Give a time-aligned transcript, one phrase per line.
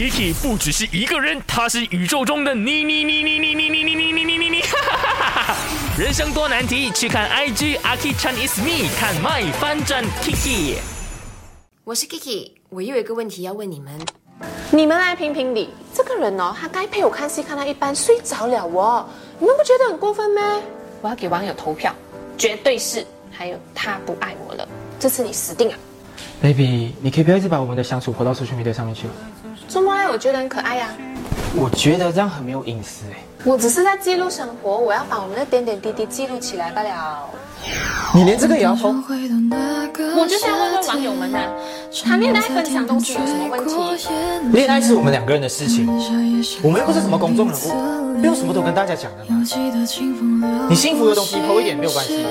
[0.00, 4.62] Kiki 不只是一个人，他是宇宙中的你你你你你你你你你你你你，
[5.98, 10.76] 人生多难题，去看 IG Aki Chan is me，看 My 翻转 Kiki。
[11.84, 13.92] 我是 Kiki，我又有一个问题要问你们。
[14.70, 19.06] 你们来评评理，这个人哦，他该陪我看戏看到一半睡着了哦，
[19.38, 20.62] 你们不觉得很过分吗？
[21.02, 21.94] 我要给网友投票，
[22.38, 24.66] 绝对是，还有他不爱我了，
[24.98, 25.74] 这次你死定了。
[26.40, 29.12] baby，你可以不要一直把我们的相处活到 social media 上面去吗？
[29.70, 30.88] 怎么我觉得很可爱呀、
[31.54, 33.22] 我觉得这样很没有隐私哎。
[33.44, 36.90] 我只是在记录生活，我要把我们的点点滴滴记录起来罢了。
[38.12, 38.88] 你连这个也要偷？
[38.88, 41.38] 我就是要问问网友们呐、
[42.04, 44.08] 谈恋爱分享东西有什么问题？
[44.52, 45.86] 恋爱是我们两个人的事情，
[46.64, 49.40] 我们又不是什么公众人物，不用什么都跟大家讲的嘛。
[50.68, 52.26] 你幸福的东西偷一点没有关系，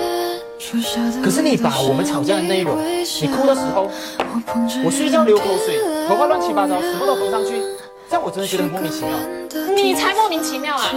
[1.23, 2.77] 可是你把我们吵架的内容，
[3.21, 3.89] 你哭的时候，
[4.83, 7.61] 我睡觉流口水，头发乱七八糟，什么都缝上去，
[8.09, 9.09] 这样我真的觉得很莫名其妙。
[9.75, 10.91] 你才莫名其妙啊！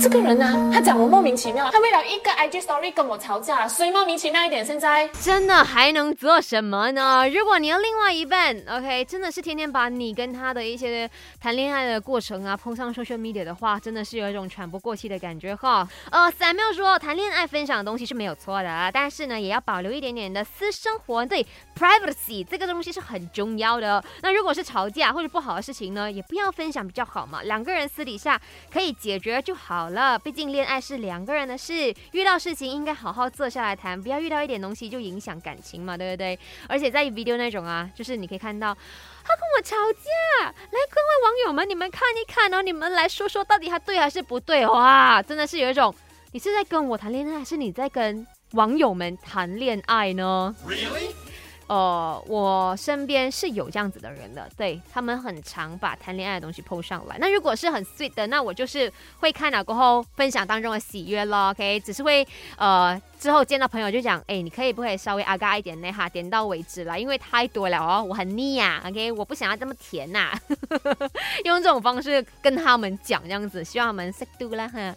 [0.00, 4.64] 这个人呢、他讲我莫名其妙，他为了一个 IG story 跟我吵架，谁莫名其妙一点？
[4.64, 7.28] 现在真的还能做什么呢？
[7.28, 15.86] 如果你的另外一半，OK，真的是天天把你跟他的一些谈恋爱的过程啊碰上 social media 的话，真的是有一种喘不过气的感觉哈。
[16.10, 21.44] 呃，Sammy 说谈恋爱分享的东西是没有错的，但是呢，也要保留一点点的私生活，对
[21.78, 24.02] privacy 这个东西是很重要的。
[24.22, 28.40] 那如果是吵架或者不好的事情呢，也不要分享比较好嘛，两个人私底下
[28.72, 30.18] 可以解决就好了。
[30.18, 36.36] 毕竟恋爱是两个人的事，遇到事情应该好好坐下来谈，不要遇到一点东西就影响感情嘛，对不对？
[36.68, 44.66] 而且在 video 那种啊，就是你可以看到他跟我吵架，来各位网友们，你们看一看哦，你们来说说到底他对还是不对？
[44.66, 45.94] 哇，真的是有一种，
[46.32, 50.52] 你是在跟我谈恋爱，还是你在跟网友们谈恋爱呢？
[51.68, 57.16] 呃，我身边是有这样子的人的，对他们很常把谈恋爱的东西 PO 上来。
[57.18, 65.90] 那如果是很 sweet 的，那我就是会看了过后分享当中的喜悦咯，OK，只是会呃之后见到朋友就讲，哎，你可以不可以稍微阿嘎一点呢？
[65.92, 70.32] 哈，点到为止啦，因为太多了哦，我很腻呀、o k 我不想要这么甜呐、
[71.44, 74.94] 用这种方式跟他们讲这样子，希望他们识度啦哈。